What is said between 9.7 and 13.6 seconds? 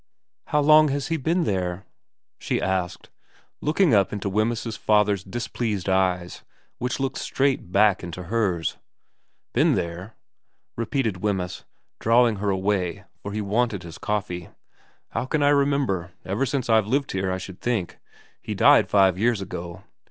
there?' repeated Wemyss, drawing her away for he